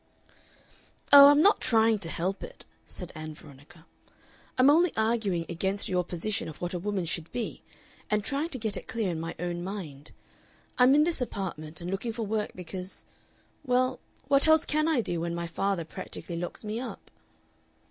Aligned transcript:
"Oh, 1.13 1.29
I'm 1.29 1.43
not 1.43 1.61
trying 1.61 1.99
to 1.99 2.09
help 2.09 2.41
it," 2.41 2.65
said 2.87 3.11
Ann 3.13 3.35
Veronica. 3.35 3.85
"I'm 4.57 4.67
only 4.71 4.91
arguing 4.97 5.45
against 5.47 5.89
your 5.89 6.03
position 6.03 6.49
of 6.49 6.59
what 6.59 6.73
a 6.73 6.79
woman 6.79 7.05
should 7.05 7.31
be, 7.31 7.61
and 8.09 8.23
trying 8.23 8.49
to 8.49 8.57
get 8.57 8.75
it 8.75 8.87
clear 8.87 9.11
in 9.11 9.19
my 9.19 9.35
own 9.37 9.63
mind. 9.63 10.11
I'm 10.79 10.95
in 10.95 11.03
this 11.03 11.21
apartment 11.21 11.81
and 11.81 11.91
looking 11.91 12.13
for 12.13 12.23
work 12.25 12.49
because 12.55 13.05
Well, 13.63 13.99
what 14.27 14.47
else 14.47 14.65
can 14.65 14.87
I 14.87 15.01
do, 15.01 15.21
when 15.21 15.35
my 15.35 15.45
father 15.45 15.85
practically 15.85 16.35
locks 16.35 16.63
me 16.63 16.79
up?" 16.79 17.11